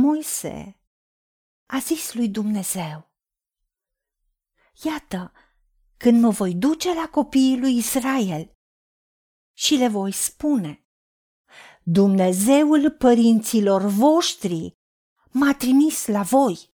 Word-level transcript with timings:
Moise 0.00 0.80
a 1.66 1.78
zis 1.78 2.14
lui 2.14 2.28
Dumnezeu, 2.28 3.10
Iată, 4.82 5.32
când 5.96 6.22
mă 6.22 6.30
voi 6.30 6.54
duce 6.54 6.94
la 6.94 7.08
copiii 7.08 7.58
lui 7.58 7.76
Israel 7.76 8.56
și 9.52 9.74
le 9.74 9.88
voi 9.88 10.12
spune, 10.12 10.86
Dumnezeul 11.82 12.90
părinților 12.90 13.82
voștri 13.82 14.78
m-a 15.30 15.54
trimis 15.54 16.06
la 16.06 16.22
voi. 16.22 16.74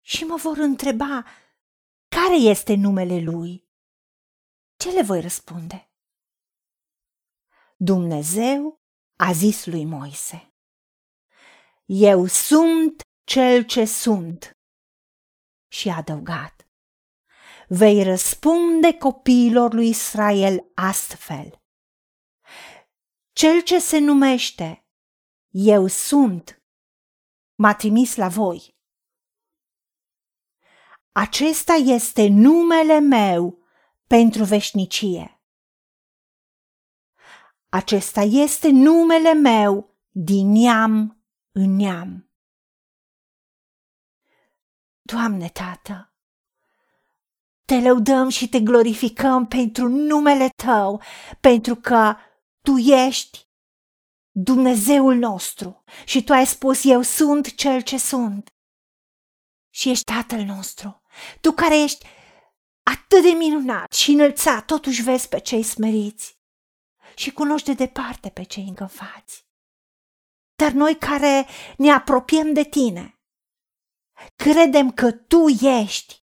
Și 0.00 0.24
mă 0.24 0.36
vor 0.36 0.56
întreba, 0.56 1.24
care 2.08 2.36
este 2.36 2.74
numele 2.74 3.20
lui? 3.20 3.68
Ce 4.76 4.90
le 4.90 5.02
voi 5.02 5.20
răspunde? 5.20 5.90
Dumnezeu 7.76 8.82
a 9.16 9.32
zis 9.32 9.66
lui 9.66 9.84
Moise, 9.84 10.47
Eu 11.90 12.26
sunt 12.26 13.00
cel 13.24 13.64
ce 13.64 13.84
sunt. 13.84 14.50
Și 15.68 15.88
a 15.88 15.96
adăugat, 15.96 16.68
Vei 17.68 18.02
răspunde 18.02 18.94
copiilor 18.94 19.72
lui 19.72 19.88
Israel 19.88 20.70
astfel. 20.74 21.60
Cel 23.32 23.60
ce 23.60 23.78
se 23.78 23.98
numește 23.98 24.84
Eu 25.50 25.86
sunt 25.86 26.62
m-a 27.54 27.74
trimis 27.74 28.16
la 28.16 28.28
voi. 28.28 28.76
Acesta 31.12 31.72
este 31.72 32.26
numele 32.28 32.98
meu 32.98 33.58
pentru 34.06 34.44
veșnicie. 34.44 35.40
Acesta 37.68 38.20
este 38.20 38.68
numele 38.68 39.32
meu 39.32 39.96
din 40.10 40.50
neam 40.50 41.17
în 41.60 41.76
neam. 41.76 42.30
Doamne, 45.02 45.48
Tată, 45.48 46.12
te 47.64 47.80
lăudăm 47.80 48.28
și 48.28 48.48
te 48.48 48.60
glorificăm 48.60 49.46
pentru 49.46 49.88
numele 49.88 50.48
Tău, 50.64 51.02
pentru 51.40 51.74
că 51.74 52.16
Tu 52.60 52.76
ești 52.76 53.48
Dumnezeul 54.30 55.14
nostru 55.14 55.84
și 56.04 56.24
Tu 56.24 56.32
ai 56.32 56.46
spus, 56.46 56.84
eu 56.84 57.02
sunt 57.02 57.54
cel 57.54 57.80
ce 57.80 57.98
sunt. 57.98 58.48
Și 59.70 59.90
ești 59.90 60.04
Tatăl 60.04 60.44
nostru, 60.44 61.02
Tu 61.40 61.52
care 61.52 61.82
ești 61.82 62.06
atât 62.82 63.22
de 63.22 63.28
minunat 63.28 63.92
și 63.92 64.10
înălțat, 64.10 64.64
totuși 64.64 65.02
vezi 65.02 65.28
pe 65.28 65.40
cei 65.40 65.62
smeriți 65.62 66.38
și 67.14 67.32
cunoști 67.32 67.66
de 67.66 67.84
departe 67.84 68.28
pe 68.28 68.42
cei 68.42 68.64
îngăfați. 68.68 69.47
Dar 70.62 70.72
noi 70.72 70.98
care 70.98 71.46
ne 71.76 71.90
apropiem 71.90 72.52
de 72.52 72.62
tine, 72.62 73.20
credem 74.36 74.92
că 74.92 75.12
tu 75.12 75.48
ești. 75.62 76.22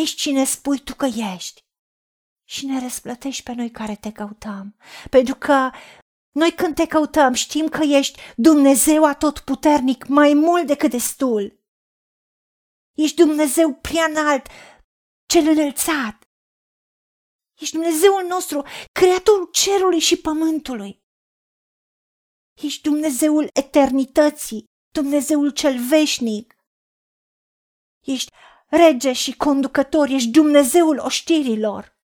Ești 0.00 0.16
cine 0.16 0.44
spui 0.44 0.78
tu 0.78 0.94
că 0.94 1.06
ești. 1.34 1.64
Și 2.48 2.66
ne 2.66 2.80
răsplătești 2.80 3.42
pe 3.42 3.52
noi 3.52 3.70
care 3.70 3.96
te 3.96 4.12
căutăm, 4.12 4.76
pentru 5.10 5.34
că 5.34 5.70
noi 6.30 6.52
când 6.52 6.74
te 6.74 6.86
căutăm 6.86 7.32
știm 7.32 7.68
că 7.68 7.82
ești 7.82 8.20
Dumnezeu 8.36 9.04
atotputernic 9.04 10.06
mai 10.06 10.34
mult 10.34 10.66
decât 10.66 10.90
destul. 10.90 11.60
Ești 12.96 13.16
Dumnezeu 13.16 13.74
prea 13.74 14.04
înalt, 14.04 14.46
cel 15.26 15.48
înălțat. 15.48 16.28
Ești 17.60 17.74
Dumnezeul 17.74 18.26
nostru, 18.26 18.64
creatorul 18.92 19.48
cerului 19.52 19.98
și 19.98 20.20
pământului. 20.20 21.04
Ești 22.62 22.82
Dumnezeul 22.82 23.50
eternității, 23.52 24.64
Dumnezeul 24.90 25.50
cel 25.50 25.88
veșnic. 25.88 26.56
Ești 28.00 28.32
rege 28.66 29.12
și 29.12 29.36
conducător, 29.36 30.08
ești 30.08 30.30
Dumnezeul 30.30 30.98
oștirilor. 30.98 31.98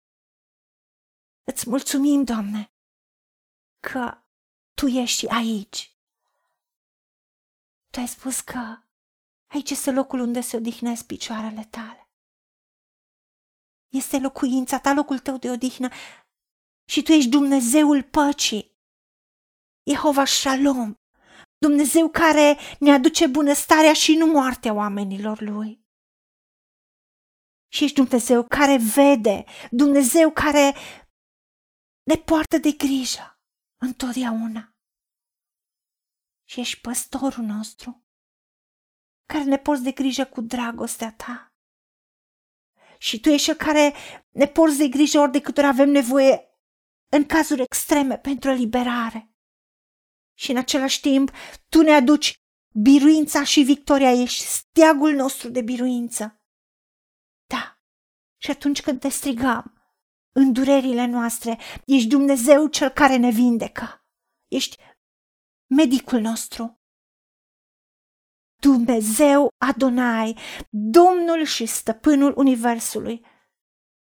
Îți 1.44 1.68
mulțumim, 1.68 2.24
Doamne, 2.24 2.72
că 3.80 4.22
Tu 4.74 4.86
ești 4.86 5.28
aici. 5.28 5.96
Tu 7.90 8.00
ai 8.00 8.08
spus 8.08 8.40
că 8.40 8.78
aici 9.46 9.70
este 9.70 9.90
locul 9.90 10.20
unde 10.20 10.40
se 10.40 10.56
odihnesc 10.56 11.06
picioarele 11.06 11.64
tale. 11.64 12.10
Este 13.88 14.18
locuința 14.18 14.80
ta, 14.80 14.92
locul 14.92 15.18
tău 15.18 15.36
de 15.36 15.50
odihnă 15.50 15.88
și 16.88 17.02
tu 17.02 17.12
ești 17.12 17.30
Dumnezeul 17.30 18.02
păcii. 18.02 18.77
Jehova 19.88 20.24
Shalom, 20.24 20.94
Dumnezeu 21.58 22.10
care 22.10 22.56
ne 22.80 22.90
aduce 22.92 23.26
bunăstarea 23.26 23.92
și 23.92 24.14
nu 24.14 24.26
moartea 24.26 24.72
oamenilor 24.72 25.40
lui. 25.40 25.86
Și 27.72 27.84
ești 27.84 27.96
Dumnezeu 27.96 28.46
care 28.46 28.76
vede, 28.94 29.44
Dumnezeu 29.70 30.32
care 30.32 30.74
ne 32.02 32.14
poartă 32.14 32.58
de 32.58 32.72
grijă 32.72 33.40
întotdeauna. 33.80 34.76
Și 36.48 36.60
ești 36.60 36.80
păstorul 36.80 37.44
nostru, 37.44 38.06
care 39.26 39.44
ne 39.44 39.58
poți 39.58 39.82
de 39.82 39.92
grijă 39.92 40.24
cu 40.24 40.40
dragostea 40.40 41.12
ta 41.12 41.52
și 42.98 43.20
tu 43.20 43.28
ești 43.28 43.46
cel 43.46 43.54
care 43.54 43.94
ne 44.28 44.46
porți 44.46 44.78
de 44.78 44.88
grijă 44.88 45.18
ori 45.18 45.32
de 45.32 45.40
câte 45.40 45.60
ori 45.60 45.68
avem 45.68 45.90
nevoie 45.90 46.42
în 47.08 47.26
cazuri 47.26 47.62
extreme 47.62 48.18
pentru 48.18 48.50
eliberare. 48.50 49.32
Și 50.38 50.50
în 50.50 50.56
același 50.56 51.00
timp, 51.00 51.30
tu 51.68 51.80
ne 51.80 51.90
aduci 51.90 52.40
biruința 52.82 53.44
și 53.44 53.60
victoria, 53.60 54.10
ești 54.10 54.44
steagul 54.44 55.14
nostru 55.14 55.48
de 55.48 55.62
biruință. 55.62 56.42
Da, 57.46 57.80
și 58.42 58.50
atunci 58.50 58.82
când 58.82 59.00
te 59.00 59.08
strigam 59.08 59.82
în 60.34 60.52
durerile 60.52 61.06
noastre, 61.06 61.58
ești 61.86 62.08
Dumnezeu 62.08 62.66
cel 62.66 62.88
care 62.88 63.16
ne 63.16 63.30
vindecă. 63.30 64.06
Ești 64.48 64.76
medicul 65.66 66.20
nostru. 66.20 66.80
Dumnezeu 68.60 69.48
Adonai, 69.56 70.38
Domnul 70.70 71.44
și 71.44 71.66
Stăpânul 71.66 72.32
Universului, 72.36 73.26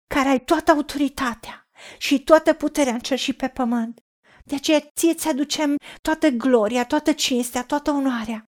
care 0.08 0.30
ai 0.30 0.44
toată 0.44 0.72
autoritatea 0.72 1.70
și 1.98 2.24
toată 2.24 2.54
puterea 2.54 2.94
în 2.94 3.00
cer 3.00 3.18
și 3.18 3.34
pe 3.34 3.50
pământ. 3.50 4.05
De 4.48 4.56
aceea 4.56 4.80
ție 4.80 5.14
ți 5.14 5.28
aducem 5.28 5.76
toată 6.02 6.28
gloria, 6.28 6.86
toată 6.86 7.14
cinstea, 7.14 7.66
toată 7.66 7.92
onoarea 7.92 8.44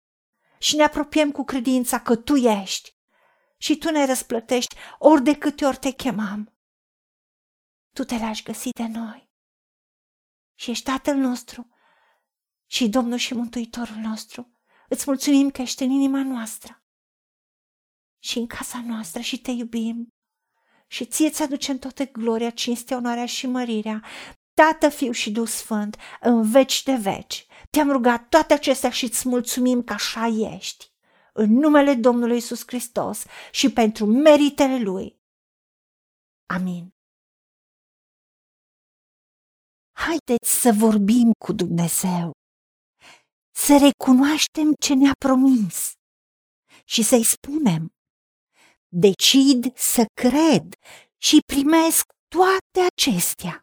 și 0.59 0.75
ne 0.75 0.83
apropiem 0.83 1.31
cu 1.31 1.43
credința 1.43 2.01
că 2.01 2.15
Tu 2.15 2.35
ești 2.35 2.91
și 3.57 3.77
Tu 3.77 3.91
ne 3.91 4.05
răsplătești 4.05 4.75
ori 4.99 5.23
de 5.23 5.37
câte 5.37 5.65
ori 5.65 5.77
te 5.77 5.91
chemam. 5.91 6.57
Tu 7.95 8.03
te 8.03 8.17
lași 8.17 8.43
găsi 8.43 8.69
de 8.69 8.87
noi 8.87 9.31
și 10.59 10.69
ești 10.69 10.83
Tatăl 10.83 11.15
nostru 11.15 11.67
și 12.69 12.89
Domnul 12.89 13.17
și 13.17 13.33
Mântuitorul 13.33 13.95
nostru. 13.95 14.57
Îți 14.89 15.03
mulțumim 15.07 15.49
că 15.49 15.61
ești 15.61 15.83
în 15.83 15.89
inima 15.89 16.23
noastră 16.23 16.83
și 18.23 18.37
în 18.37 18.47
casa 18.47 18.81
noastră 18.81 19.21
și 19.21 19.41
te 19.41 19.51
iubim. 19.51 20.07
Și 20.87 21.05
ție 21.05 21.29
ți 21.29 21.41
aducem 21.41 21.77
toată 21.77 22.05
gloria, 22.05 22.49
cinstea, 22.49 22.97
onoarea 22.97 23.25
și 23.25 23.47
mărirea, 23.47 24.03
Tată, 24.53 24.89
Fiu 24.89 25.11
și 25.11 25.31
Duh 25.31 25.47
Sfânt, 25.47 25.97
în 26.21 26.51
veci 26.51 26.83
de 26.83 26.95
veci. 26.95 27.45
Te-am 27.69 27.91
rugat 27.91 28.29
toate 28.29 28.53
acestea 28.53 28.89
și 28.89 29.03
îți 29.03 29.27
mulțumim 29.27 29.83
că 29.83 29.93
așa 29.93 30.25
ești. 30.27 30.91
În 31.33 31.53
numele 31.53 31.93
Domnului 31.93 32.37
Isus 32.37 32.63
Hristos 32.65 33.23
și 33.51 33.71
pentru 33.71 34.05
meritele 34.05 34.79
Lui. 34.79 35.21
Amin. 36.45 36.93
Haideți 39.91 40.61
să 40.61 40.71
vorbim 40.77 41.31
cu 41.45 41.53
Dumnezeu 41.53 42.31
să 43.55 43.77
recunoaștem 43.77 44.73
ce 44.79 44.93
ne-a 44.93 45.13
promis 45.17 45.91
și 46.85 47.03
să-i 47.03 47.23
spunem, 47.23 47.93
decid 48.87 49.77
să 49.77 50.05
cred 50.13 50.75
și 51.17 51.39
primesc 51.45 52.03
toate 52.27 52.87
acestea. 52.95 53.62